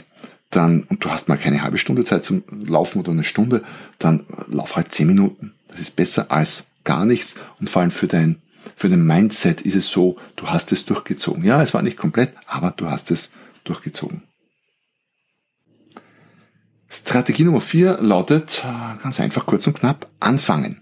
dann, 0.55 0.83
und 0.83 1.03
du 1.03 1.09
hast 1.09 1.27
mal 1.27 1.37
keine 1.37 1.61
halbe 1.61 1.77
Stunde 1.77 2.03
Zeit 2.03 2.23
zum 2.23 2.43
Laufen 2.49 2.99
oder 2.99 3.11
eine 3.11 3.23
Stunde, 3.23 3.63
dann 3.99 4.25
lauf 4.47 4.75
halt 4.75 4.91
zehn 4.91 5.07
Minuten. 5.07 5.53
Das 5.67 5.79
ist 5.79 5.95
besser 5.95 6.31
als 6.31 6.67
gar 6.83 7.05
nichts 7.05 7.35
und 7.59 7.69
vor 7.69 7.81
allem 7.81 7.91
für 7.91 8.07
dein, 8.07 8.41
für 8.75 8.89
dein 8.89 9.05
Mindset 9.05 9.61
ist 9.61 9.75
es 9.75 9.89
so, 9.89 10.17
du 10.35 10.47
hast 10.47 10.71
es 10.71 10.85
durchgezogen. 10.85 11.43
Ja, 11.43 11.61
es 11.61 11.73
war 11.73 11.81
nicht 11.81 11.97
komplett, 11.97 12.33
aber 12.45 12.71
du 12.71 12.89
hast 12.89 13.11
es 13.11 13.31
durchgezogen. 13.63 14.23
Strategie 16.87 17.43
Nummer 17.43 17.61
vier 17.61 17.97
lautet, 18.01 18.63
äh, 18.63 19.03
ganz 19.03 19.19
einfach, 19.19 19.45
kurz 19.45 19.67
und 19.67 19.79
knapp, 19.79 20.09
anfangen. 20.19 20.81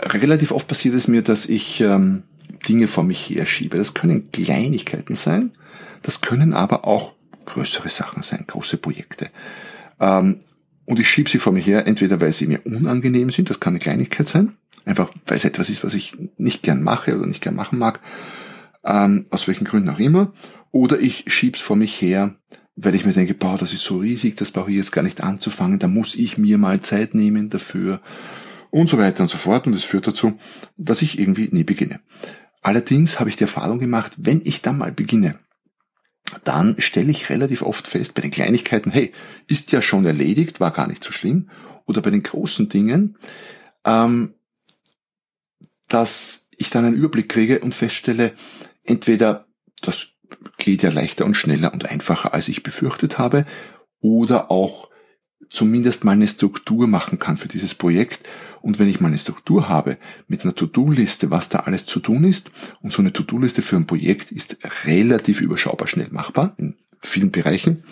Relativ 0.00 0.50
oft 0.50 0.66
passiert 0.66 0.94
es 0.94 1.08
mir, 1.08 1.22
dass 1.22 1.46
ich 1.46 1.80
ähm, 1.80 2.24
Dinge 2.68 2.88
vor 2.88 3.04
mich 3.04 3.30
herschiebe. 3.30 3.76
Das 3.76 3.94
können 3.94 4.30
Kleinigkeiten 4.32 5.14
sein, 5.14 5.52
das 6.02 6.20
können 6.20 6.52
aber 6.52 6.84
auch 6.84 7.15
größere 7.46 7.88
Sachen 7.88 8.22
sein, 8.22 8.44
große 8.46 8.76
Projekte. 8.76 9.30
Ähm, 10.00 10.40
und 10.84 11.00
ich 11.00 11.08
schiebe 11.08 11.30
sie 11.30 11.38
vor 11.38 11.52
mir 11.52 11.62
her, 11.62 11.86
entweder 11.86 12.20
weil 12.20 12.32
sie 12.32 12.46
mir 12.46 12.60
unangenehm 12.64 13.30
sind, 13.30 13.50
das 13.50 13.60
kann 13.60 13.72
eine 13.72 13.80
Kleinigkeit 13.80 14.28
sein, 14.28 14.56
einfach 14.84 15.10
weil 15.26 15.36
es 15.36 15.44
etwas 15.44 15.68
ist, 15.68 15.82
was 15.84 15.94
ich 15.94 16.16
nicht 16.36 16.62
gern 16.62 16.82
mache 16.82 17.16
oder 17.16 17.26
nicht 17.26 17.42
gern 17.42 17.56
machen 17.56 17.78
mag, 17.78 18.00
ähm, 18.84 19.24
aus 19.30 19.48
welchen 19.48 19.64
Gründen 19.64 19.88
auch 19.88 19.98
immer, 19.98 20.32
oder 20.70 21.00
ich 21.00 21.24
schieb's 21.28 21.60
vor 21.60 21.76
mich 21.76 22.00
her, 22.00 22.36
weil 22.76 22.94
ich 22.94 23.06
mir 23.06 23.12
denke, 23.12 23.34
boah, 23.34 23.56
das 23.58 23.72
ist 23.72 23.82
so 23.82 23.98
riesig, 23.98 24.36
das 24.36 24.50
brauche 24.50 24.70
ich 24.70 24.76
jetzt 24.76 24.92
gar 24.92 25.02
nicht 25.02 25.22
anzufangen, 25.22 25.78
da 25.78 25.88
muss 25.88 26.14
ich 26.14 26.36
mir 26.36 26.58
mal 26.58 26.80
Zeit 26.82 27.14
nehmen 27.14 27.48
dafür 27.48 28.00
und 28.70 28.88
so 28.88 28.98
weiter 28.98 29.22
und 29.22 29.30
so 29.30 29.38
fort. 29.38 29.66
Und 29.66 29.74
es 29.74 29.84
führt 29.84 30.06
dazu, 30.06 30.38
dass 30.76 31.02
ich 31.02 31.18
irgendwie 31.18 31.48
nie 31.50 31.64
beginne. 31.64 32.00
Allerdings 32.62 33.18
habe 33.18 33.30
ich 33.30 33.36
die 33.36 33.44
Erfahrung 33.44 33.78
gemacht, 33.78 34.12
wenn 34.18 34.42
ich 34.44 34.60
dann 34.60 34.76
mal 34.76 34.92
beginne, 34.92 35.38
dann 36.44 36.76
stelle 36.80 37.10
ich 37.10 37.30
relativ 37.30 37.62
oft 37.62 37.86
fest, 37.86 38.14
bei 38.14 38.22
den 38.22 38.30
Kleinigkeiten, 38.30 38.90
hey, 38.90 39.12
ist 39.46 39.72
ja 39.72 39.82
schon 39.82 40.04
erledigt, 40.06 40.60
war 40.60 40.70
gar 40.70 40.88
nicht 40.88 41.04
so 41.04 41.12
schlimm. 41.12 41.50
Oder 41.86 42.02
bei 42.02 42.10
den 42.10 42.22
großen 42.22 42.68
Dingen, 42.68 43.16
ähm, 43.84 44.34
dass 45.88 46.48
ich 46.56 46.70
dann 46.70 46.84
einen 46.84 46.96
Überblick 46.96 47.28
kriege 47.28 47.60
und 47.60 47.74
feststelle, 47.74 48.32
entweder 48.82 49.46
das 49.82 50.08
geht 50.58 50.82
ja 50.82 50.90
leichter 50.90 51.24
und 51.24 51.36
schneller 51.36 51.72
und 51.72 51.88
einfacher, 51.88 52.34
als 52.34 52.48
ich 52.48 52.62
befürchtet 52.62 53.18
habe, 53.18 53.46
oder 54.00 54.50
auch 54.50 54.90
zumindest 55.50 56.04
mal 56.04 56.12
eine 56.12 56.28
Struktur 56.28 56.86
machen 56.86 57.18
kann 57.18 57.36
für 57.36 57.48
dieses 57.48 57.74
Projekt. 57.74 58.26
Und 58.62 58.78
wenn 58.78 58.88
ich 58.88 59.00
mal 59.00 59.08
eine 59.08 59.18
Struktur 59.18 59.68
habe 59.68 59.96
mit 60.26 60.42
einer 60.42 60.54
To-Do-Liste, 60.54 61.30
was 61.30 61.48
da 61.48 61.60
alles 61.60 61.86
zu 61.86 62.00
tun 62.00 62.24
ist, 62.24 62.50
und 62.80 62.92
so 62.92 63.00
eine 63.00 63.12
To-Do-Liste 63.12 63.62
für 63.62 63.76
ein 63.76 63.86
Projekt 63.86 64.32
ist 64.32 64.58
relativ 64.84 65.40
überschaubar 65.40 65.88
schnell 65.88 66.08
machbar 66.10 66.54
in 66.58 66.74
vielen 67.00 67.30
Bereichen, 67.30 67.84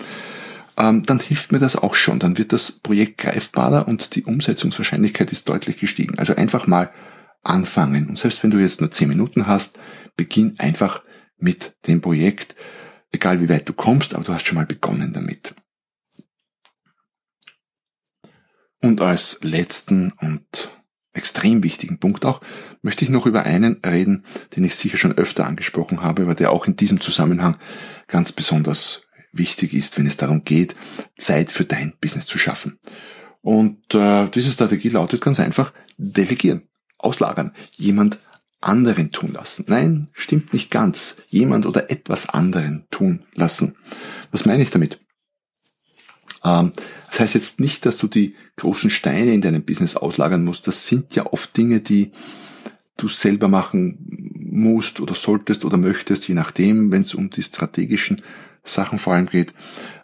ähm, 0.77 1.05
dann 1.05 1.21
hilft 1.21 1.53
mir 1.53 1.61
das 1.61 1.77
auch 1.77 1.95
schon. 1.95 2.19
Dann 2.19 2.39
wird 2.39 2.53
das 2.53 2.73
Projekt 2.73 3.19
greifbarer 3.19 3.87
und 3.87 4.17
die 4.17 4.25
Umsetzungswahrscheinlichkeit 4.25 5.31
ist 5.31 5.49
deutlich 5.49 5.79
gestiegen. 5.79 6.19
Also 6.19 6.35
einfach 6.35 6.67
mal 6.67 6.91
anfangen. 7.43 8.09
Und 8.09 8.19
selbst 8.19 8.43
wenn 8.43 8.51
du 8.51 8.59
jetzt 8.59 8.81
nur 8.81 8.91
zehn 8.91 9.09
Minuten 9.09 9.47
hast, 9.47 9.79
beginn 10.17 10.59
einfach 10.59 11.03
mit 11.39 11.75
dem 11.87 12.01
Projekt, 12.01 12.57
egal 13.13 13.41
wie 13.41 13.49
weit 13.49 13.69
du 13.69 13.73
kommst, 13.73 14.15
aber 14.15 14.25
du 14.25 14.33
hast 14.33 14.47
schon 14.47 14.57
mal 14.57 14.67
begonnen 14.67 15.13
damit. 15.13 15.55
Und 18.85 19.01
als 19.01 19.39
letzten 19.41 20.13
und 20.21 20.71
extrem 21.15 21.63
wichtigen 21.63 22.01
Punkt 22.01 22.27
auch, 22.27 22.43
möchte 22.83 23.03
ich 23.03 23.09
noch 23.09 23.25
über 23.25 23.45
einen 23.45 23.81
reden, 23.83 24.27
den 24.55 24.63
ich 24.63 24.75
sicher 24.77 24.99
schon 24.99 25.17
öfter 25.17 25.47
angesprochen 25.47 26.03
habe, 26.03 26.25
aber 26.25 26.35
der 26.35 26.53
auch 26.53 26.67
in 26.67 26.77
diesem 26.77 27.01
Zusammenhang 27.01 27.57
ganz 28.09 28.33
besonders 28.33 29.07
wichtig 29.33 29.73
ist, 29.73 29.97
wenn 29.97 30.07
es 30.07 30.19
darum 30.19 30.45
geht, 30.45 30.75
Zeit 31.17 31.51
für 31.51 31.65
dein 31.65 31.95
Business 31.99 32.27
zu 32.27 32.37
schaffen. 32.37 32.79
Und 33.41 33.95
äh, 33.95 34.29
diese 34.29 34.53
Strategie 34.53 34.91
lautet 34.91 35.23
ganz 35.23 35.41
einfach, 35.41 35.73
delegieren, 35.97 36.69
auslagern, 36.99 37.53
jemand 37.77 38.19
anderen 38.61 39.13
tun 39.13 39.33
lassen. 39.33 39.65
Nein, 39.67 40.09
stimmt 40.13 40.53
nicht 40.53 40.71
ganz. 40.71 41.23
Jemand 41.29 41.65
oder 41.65 41.91
etwas 41.91 42.29
anderen 42.29 42.85
tun 42.91 43.25
lassen. 43.33 43.77
Was 44.31 44.45
meine 44.45 44.63
ich 44.63 44.71
damit? 44.71 44.99
Ähm, 46.45 46.73
das 47.11 47.21
heißt 47.21 47.35
jetzt 47.35 47.61
nicht, 47.61 47.87
dass 47.87 47.97
du 47.97 48.09
die 48.09 48.35
großen 48.57 48.91
Steine 48.91 49.33
in 49.33 49.41
deinem 49.41 49.65
Business 49.65 49.97
auslagern 49.97 50.45
musst. 50.45 50.67
Das 50.67 50.87
sind 50.87 51.15
ja 51.15 51.27
oft 51.27 51.57
Dinge, 51.57 51.81
die 51.81 52.13
du 52.97 53.09
selber 53.09 53.49
machen 53.49 53.99
musst 54.35 55.01
oder 55.01 55.15
solltest 55.15 55.65
oder 55.65 55.77
möchtest, 55.77 56.29
je 56.29 56.35
nachdem, 56.35 56.93
wenn 56.93 57.03
es 57.03 57.15
um 57.15 57.31
die 57.31 57.43
strategischen 57.43 58.23
Sachen 58.63 58.99
vor 58.99 59.15
allem 59.15 59.27
geht. 59.27 59.53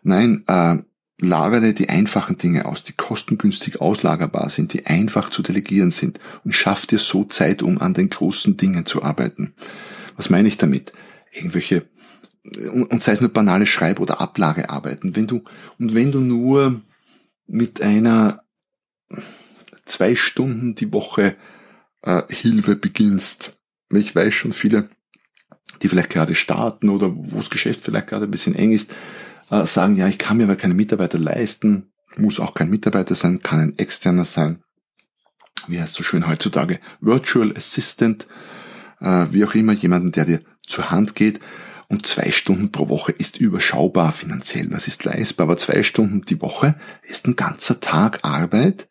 Nein, 0.03 0.43
äh, 0.47 0.79
lagere 1.21 1.75
die 1.75 1.89
einfachen 1.89 2.37
Dinge 2.37 2.67
aus, 2.67 2.83
die 2.83 2.93
kostengünstig 2.93 3.81
auslagerbar 3.81 4.49
sind, 4.51 4.73
die 4.73 4.87
einfach 4.87 5.31
zu 5.31 5.43
delegieren 5.43 5.91
sind 5.91 6.19
und 6.45 6.53
schaff 6.53 6.87
dir 6.87 6.99
so 6.99 7.25
Zeit, 7.25 7.63
um 7.63 7.79
an 7.79 7.95
den 7.95 8.11
großen 8.11 8.57
Dingen 8.57 8.87
zu 8.87 9.03
arbeiten. 9.03 9.53
Was 10.17 10.31
meine 10.31 10.49
ich 10.49 10.59
damit? 10.59 10.93
Irgendwelche 11.33 11.87
und 12.45 13.03
sei 13.03 13.13
es 13.13 13.21
nur 13.21 13.31
banale 13.31 13.67
Schreib- 13.67 14.01
oder 14.01 14.21
Ablagearbeiten. 14.21 15.15
Wenn 15.15 15.27
du 15.27 15.45
und 15.79 15.95
wenn 15.95 16.13
du 16.13 16.21
nur 16.21 16.81
mit 17.47 17.83
einer 17.83 18.43
zwei 19.85 20.15
Stunden 20.15 20.75
die 20.75 20.93
Woche 20.93 21.37
äh, 22.03 22.23
Hilfe 22.29 22.77
beginnst, 22.77 23.59
ich 23.93 24.15
weiß 24.15 24.33
schon 24.33 24.53
viele, 24.53 24.89
die 25.83 25.89
vielleicht 25.89 26.11
gerade 26.11 26.35
starten 26.35 26.89
oder 26.89 27.15
wo 27.15 27.37
das 27.37 27.51
Geschäft 27.51 27.81
vielleicht 27.83 28.09
gerade 28.09 28.25
ein 28.25 28.31
bisschen 28.31 28.55
eng 28.55 28.73
ist, 28.73 28.95
äh, 29.51 29.67
sagen, 29.67 29.97
ja, 29.97 30.09
ich 30.09 30.19
kann 30.19 30.37
mir 30.37 30.45
aber 30.45 30.57
keine 30.57 30.75
Mitarbeiter 30.75 31.19
leisten, 31.19 31.93
muss 32.17 32.41
auch 32.41 32.55
kein 32.55 32.71
Mitarbeiter 32.71 33.15
sein, 33.15 33.43
kann 33.43 33.61
ein 33.61 33.79
externer 33.79 34.25
sein. 34.25 34.63
Wie 35.67 35.81
heißt 35.81 35.95
so 35.95 36.03
schön 36.03 36.27
heutzutage? 36.27 36.81
Virtual 37.01 37.55
Assistant, 37.57 38.27
äh, 39.01 39.27
wie 39.31 39.45
auch 39.45 39.55
immer, 39.55 39.73
jemanden, 39.73 40.13
der 40.13 40.25
dir 40.25 40.41
zur 40.67 40.91
Hand 40.91 41.15
geht. 41.15 41.41
Und 41.91 42.07
zwei 42.07 42.31
Stunden 42.31 42.71
pro 42.71 42.89
Woche 42.89 43.11
ist 43.11 43.41
überschaubar 43.41 44.13
finanziell, 44.13 44.69
das 44.69 44.87
ist 44.87 45.05
leistbar, 45.05 45.49
aber 45.49 45.59
zwei 45.59 45.83
Stunden 45.83 46.23
die 46.23 46.41
Woche 46.41 46.77
ist 47.03 47.27
ein 47.27 47.35
ganzer 47.35 47.81
Tag 47.81 48.21
Arbeit 48.23 48.89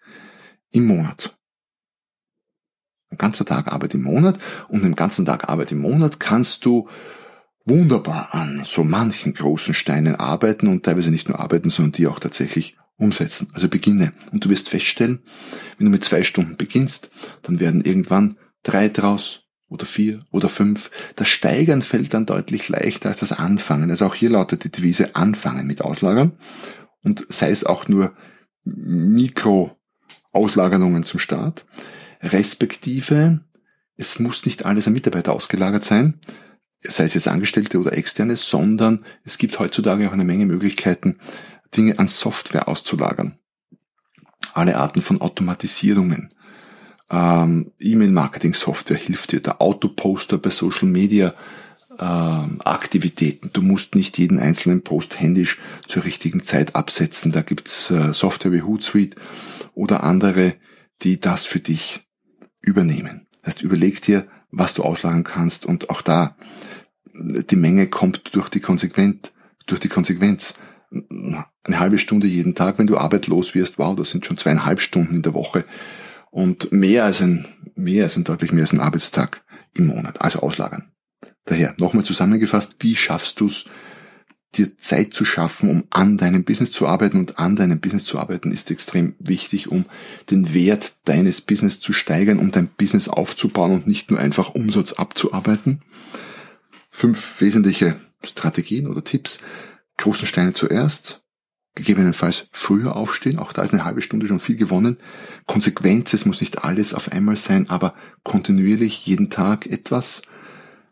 im 0.70 0.86
Monat. 0.86 1.34
Ein 3.10 3.18
ganzer 3.18 3.46
Tag 3.46 3.72
Arbeit 3.72 3.94
im 3.94 4.04
Monat 4.04 4.38
und 4.68 4.84
im 4.84 4.98
ganzen 4.98 5.26
Tag 5.26 5.48
Arbeit 5.48 5.72
im 5.72 5.80
Monat 5.80 6.20
kannst 6.20 6.66
du 6.66 6.90
wunderbar 7.64 8.34
an 8.36 8.64
so 8.66 8.84
manchen 8.84 9.34
großen 9.34 9.74
Steinen 9.74 10.18
arbeiten 10.18 10.68
und 10.68 10.84
teilweise 10.84 11.10
nicht 11.10 11.30
nur 11.30 11.40
arbeiten, 11.40 11.70
sondern 11.70 11.94
die 11.94 12.08
auch 12.08 12.20
tatsächlich 12.20 12.76
umsetzen. 12.98 13.48
Also 13.54 13.70
beginne. 13.70 14.12
Und 14.34 14.44
du 14.44 14.50
wirst 14.50 14.68
feststellen, 14.68 15.24
wenn 15.78 15.86
du 15.86 15.92
mit 15.92 16.04
zwei 16.04 16.24
Stunden 16.24 16.58
beginnst, 16.58 17.12
dann 17.44 17.62
werden 17.62 17.86
irgendwann 17.86 18.36
drei 18.62 18.90
draus 18.90 19.49
oder 19.70 19.86
vier 19.86 20.26
oder 20.32 20.50
fünf. 20.50 20.92
Das 21.16 21.30
Steigern 21.30 21.82
fällt 21.82 22.14
dann 22.14 22.26
deutlich 22.26 22.68
leichter 22.70 23.10
als 23.10 23.20
das 23.20 23.32
Anfangen. 23.32 23.90
Also 23.92 24.06
auch 24.06 24.16
hier 24.16 24.32
lautet 24.32 24.64
die 24.64 24.72
Devise 24.72 25.16
Anfangen 25.16 25.68
mit 25.68 25.82
Auslagern 25.82 26.32
und 27.04 27.28
sei 27.30 27.52
es 27.52 27.64
auch 27.64 27.88
nur 27.88 28.14
Mikro-Auslagerungen 28.66 31.04
zum 31.04 31.20
Start, 31.20 31.68
respektive 32.22 33.42
es 33.96 34.20
muss 34.20 34.46
nicht 34.46 34.66
alles 34.66 34.88
an 34.88 34.94
Mitarbeiter 34.94 35.34
ausgelagert 35.34 35.84
sein, 35.84 36.20
sei 36.82 37.04
es 37.04 37.14
jetzt 37.14 37.28
Angestellte 37.28 37.80
oder 37.80 37.94
Externe, 37.94 38.38
sondern 38.38 39.06
es 39.26 39.38
gibt 39.38 39.60
heutzutage 39.60 40.08
auch 40.08 40.14
eine 40.14 40.24
Menge 40.24 40.46
Möglichkeiten, 40.46 41.18
Dinge 41.76 42.00
an 42.00 42.08
Software 42.08 42.70
auszulagern. 42.70 43.38
Alle 44.54 44.78
Arten 44.78 45.02
von 45.02 45.20
Automatisierungen. 45.22 46.30
Ähm, 47.10 47.72
E-Mail-Marketing-Software 47.80 48.98
hilft 48.98 49.32
dir, 49.32 49.42
der 49.42 49.62
Autoposter 49.62 50.38
bei 50.38 50.52
Social 50.52 50.88
Media 50.88 51.34
ähm, 52.00 52.62
Aktivitäten. 52.64 53.50
Du 53.52 53.62
musst 53.62 53.96
nicht 53.96 54.18
jeden 54.18 54.40
einzelnen 54.40 54.84
Post 54.84 55.20
händisch 55.20 55.58
zur 55.88 56.06
richtigen 56.06 56.42
Zeit 56.42 56.76
absetzen. 56.76 57.32
Da 57.32 57.42
gibt's 57.42 57.92
äh, 57.92 58.14
Software 58.14 58.52
wie 58.52 58.62
Hootsuite 58.62 59.18
oder 59.74 60.04
andere, 60.04 60.56
die 61.02 61.20
das 61.20 61.46
für 61.46 61.60
dich 61.60 62.02
übernehmen. 62.62 63.28
Das 63.42 63.56
heißt, 63.56 63.62
überleg 63.64 64.02
dir, 64.02 64.28
was 64.52 64.74
du 64.74 64.84
auslagern 64.84 65.24
kannst 65.24 65.66
und 65.66 65.90
auch 65.90 66.02
da, 66.02 66.36
die 67.14 67.56
Menge 67.56 67.88
kommt 67.88 68.36
durch 68.36 68.50
die 68.50 68.60
Konsequenz, 68.60 69.32
durch 69.66 69.80
die 69.80 69.90
Konsequenz. 69.90 70.56
Eine 70.92 71.80
halbe 71.80 71.98
Stunde 72.00 72.28
jeden 72.28 72.56
Tag, 72.56 72.80
wenn 72.80 72.88
du 72.88 72.98
arbeitslos 72.98 73.54
wirst, 73.54 73.78
wow, 73.78 73.96
das 73.96 74.10
sind 74.10 74.26
schon 74.26 74.38
zweieinhalb 74.38 74.82
Stunden 74.82 75.16
in 75.16 75.22
der 75.22 75.34
Woche 75.34 75.66
und 76.32 76.72
mehr 76.72 77.06
als 77.06 77.22
ein, 77.22 77.48
mehr 77.76 78.04
als 78.04 78.16
ein 78.18 78.24
deutlich 78.24 78.52
mehr 78.52 78.64
als 78.64 78.74
ein 78.74 78.80
Arbeitstag 78.80 79.42
im 79.74 79.88
Monat. 79.88 80.22
Also 80.22 80.40
auslagern. 80.40 80.92
Daher 81.46 81.76
nochmal 81.80 82.06
zusammengefasst, 82.06 82.78
wie 82.80 82.96
schaffst 82.96 83.40
du 83.40 83.48
es, 83.48 83.66
dir 84.56 84.78
Zeit 84.78 85.14
zu 85.14 85.26
schaffen, 85.26 85.70
um 85.70 85.84
an 85.92 86.18
deinem 86.18 86.44
Business 86.44 86.72
zu 86.72 86.88
arbeiten 86.88 87.20
und 87.20 87.38
an 87.38 87.56
deinem 87.56 87.80
Business 87.80 88.06
zu 88.06 88.18
arbeiten 88.18 88.52
ist 88.52 88.72
extrem 88.72 89.16
wichtig, 89.20 89.68
um 89.68 89.86
den 90.32 90.54
Wert 90.54 90.94
deines 91.06 91.42
Business 91.42 91.80
zu 91.80 91.94
steigern, 91.94 92.40
um 92.40 92.52
dein 92.52 92.68
Business 92.68 93.10
aufzubauen 93.10 93.74
und 93.74 93.88
nicht 93.88 94.10
nur 94.10 94.20
einfach 94.20 94.56
Umsatz 94.56 94.94
abzuarbeiten. 94.94 95.82
Fünf 96.90 97.42
wesentliche 97.42 97.96
Strategien 98.24 98.88
oder 98.88 99.04
Tipps. 99.04 99.40
Großen 99.98 100.28
Steine 100.28 100.54
zuerst, 100.54 101.22
gegebenenfalls 101.76 102.48
früher 102.52 102.96
aufstehen, 102.96 103.40
auch 103.40 103.54
da 103.54 103.64
ist 103.64 103.74
eine 103.74 103.86
halbe 103.86 104.02
Stunde 104.02 104.28
schon 104.28 104.40
viel 104.40 104.56
gewonnen. 104.56 104.98
Konsequenz, 105.46 106.14
es 106.14 106.26
muss 106.26 106.42
nicht 106.42 106.64
alles 106.64 106.94
auf 106.94 107.12
einmal 107.12 107.38
sein, 107.38 107.70
aber 107.70 107.94
kontinuierlich 108.24 109.06
jeden 109.06 109.30
Tag 109.30 109.66
etwas. 109.66 110.22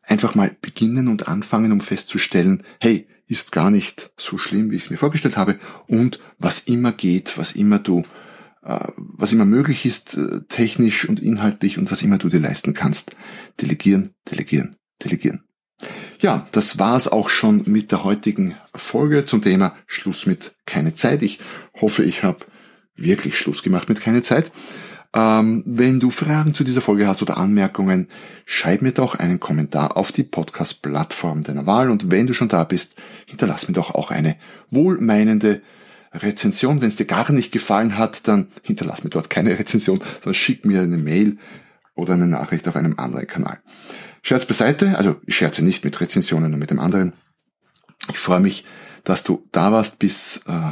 Einfach 0.04 0.36
mal 0.36 0.56
beginnen 0.62 1.10
und 1.10 1.28
anfangen, 1.28 1.72
um 1.72 1.82
festzustellen, 1.82 2.64
hey, 2.80 3.08
ist 3.28 3.52
gar 3.52 3.70
nicht 3.70 4.12
so 4.18 4.38
schlimm, 4.38 4.72
wie 4.72 4.78
ich 4.78 4.86
es 4.86 4.90
mir 4.90 4.98
vorgestellt 4.98 5.38
habe. 5.38 5.60
Und 5.88 6.20
was 6.40 6.60
immer 6.60 6.94
geht, 6.94 7.38
was 7.38 7.52
immer 7.52 7.80
du, 7.80 8.04
äh, 8.64 8.88
was 8.96 9.34
immer 9.34 9.46
möglich 9.46 9.86
ist, 9.86 10.16
äh, 10.16 10.42
technisch 10.48 11.08
und 11.08 11.20
inhaltlich 11.20 11.78
und 11.78 11.92
was 11.92 12.02
immer 12.02 12.18
du 12.18 12.30
dir 12.30 12.40
leisten 12.40 12.74
kannst. 12.74 13.16
Delegieren, 13.60 14.10
delegieren, 14.32 14.76
delegieren. 15.04 15.47
Ja, 16.20 16.48
das 16.52 16.80
war's 16.80 17.08
auch 17.08 17.30
schon 17.30 17.64
mit 17.68 17.92
der 17.92 18.04
heutigen 18.04 18.56
Folge 18.74 19.26
zum 19.26 19.44
Thema 19.44 19.76
Schluss 19.86 20.26
mit 20.26 20.56
keine 20.66 20.96
Zeit. 20.96 21.22
Ich 21.22 21.40
hoffe, 21.80 22.04
ich 22.04 22.24
habe 22.24 22.40
wirklich 22.96 23.38
Schluss 23.38 23.62
gemacht 23.62 23.88
mit 23.88 24.02
keine 24.02 24.24
Zeit. 24.24 24.52
Ähm, 25.14 25.64
wenn 25.68 26.00
du 26.00 26.10
Fragen 26.10 26.56
zu 26.56 26.64
dieser 26.64 26.82
Folge 26.82 27.08
hast 27.08 27.22
oder 27.22 27.38
Anmerkungen, 27.38 28.08
schreib 28.48 28.82
mir 28.82 28.94
doch 28.94 29.14
einen 29.14 29.40
Kommentar 29.40 29.96
auf 29.96 30.12
die 30.12 30.24
Podcast-Plattform 30.24 31.44
deiner 31.44 31.68
Wahl 31.68 31.92
und 31.92 32.10
wenn 32.10 32.26
du 32.26 32.34
schon 32.34 32.50
da 32.50 32.64
bist, 32.64 32.96
hinterlass 33.28 33.68
mir 33.68 33.76
doch 33.76 33.94
auch 33.94 34.10
eine 34.10 34.38
wohlmeinende 34.72 35.62
Rezension. 36.14 36.82
Wenn 36.82 36.90
es 36.90 36.96
dir 36.96 37.06
gar 37.06 37.32
nicht 37.32 37.52
gefallen 37.52 37.96
hat, 37.96 38.28
dann 38.28 38.48
hinterlass 38.64 39.04
mir 39.04 39.12
dort 39.12 39.30
keine 39.30 39.58
Rezension, 39.58 40.00
sondern 40.16 40.34
schick 40.34 40.66
mir 40.66 40.82
eine 40.82 40.98
Mail 40.98 41.38
oder 41.94 42.16
eine 42.16 42.28
Nachricht 42.28 42.68
auf 42.68 42.76
einem 42.76 42.98
anderen 42.98 43.28
Kanal. 43.28 43.60
Scherz 44.22 44.46
beiseite, 44.46 44.98
also 44.98 45.16
ich 45.26 45.36
scherze 45.36 45.64
nicht 45.64 45.84
mit 45.84 46.00
Rezensionen 46.00 46.54
und 46.54 46.60
mit 46.60 46.70
dem 46.70 46.80
anderen. 46.80 47.14
Ich 48.10 48.20
freue 48.20 48.40
mich, 48.40 48.66
dass 49.04 49.24
du 49.24 49.48
da 49.52 49.72
warst 49.72 50.00
bis 50.00 50.42
äh, 50.48 50.72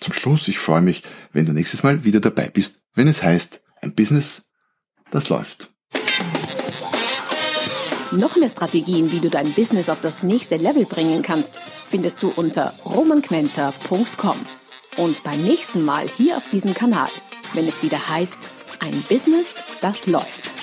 zum 0.00 0.12
Schluss. 0.12 0.48
Ich 0.48 0.58
freue 0.58 0.82
mich, 0.82 1.02
wenn 1.32 1.46
du 1.46 1.52
nächstes 1.52 1.82
Mal 1.82 2.04
wieder 2.04 2.20
dabei 2.20 2.48
bist, 2.48 2.82
wenn 2.94 3.08
es 3.08 3.22
heißt, 3.22 3.60
ein 3.82 3.94
Business, 3.94 4.48
das 5.10 5.28
läuft. 5.28 5.70
Noch 8.12 8.36
mehr 8.36 8.48
Strategien, 8.48 9.10
wie 9.12 9.20
du 9.20 9.28
dein 9.28 9.52
Business 9.52 9.88
auf 9.88 10.00
das 10.00 10.22
nächste 10.22 10.56
Level 10.56 10.86
bringen 10.86 11.22
kannst, 11.22 11.60
findest 11.84 12.22
du 12.22 12.28
unter 12.28 12.72
romanquenter.com. 12.84 14.36
Und 14.96 15.22
beim 15.24 15.42
nächsten 15.42 15.84
Mal 15.84 16.06
hier 16.16 16.36
auf 16.36 16.48
diesem 16.48 16.72
Kanal, 16.72 17.08
wenn 17.52 17.66
es 17.66 17.82
wieder 17.82 18.08
heißt, 18.08 18.48
ein 18.80 19.02
Business, 19.08 19.62
das 19.80 20.06
läuft. 20.06 20.55